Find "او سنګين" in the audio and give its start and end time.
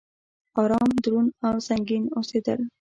1.47-2.03